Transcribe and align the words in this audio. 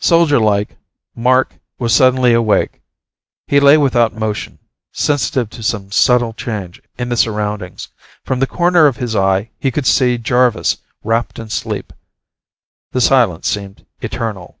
Soldierlike, 0.00 0.76
Mark 1.16 1.56
was 1.80 1.92
suddenly 1.92 2.32
awake. 2.32 2.82
He 3.48 3.58
lay 3.58 3.76
without 3.76 4.14
motion, 4.14 4.60
sensitive 4.92 5.50
to 5.50 5.60
some 5.64 5.90
subtle 5.90 6.34
change 6.34 6.80
in 6.96 7.08
the 7.08 7.16
surroundings. 7.16 7.88
From 8.24 8.38
the 8.38 8.46
corner 8.46 8.86
of 8.86 8.98
his 8.98 9.16
eye 9.16 9.50
he 9.58 9.72
could 9.72 9.88
see 9.88 10.18
Jarvis 10.18 10.78
wrapped 11.02 11.40
in 11.40 11.50
sleep. 11.50 11.92
The 12.92 13.00
silence 13.00 13.48
seemed 13.48 13.84
eternal. 14.00 14.56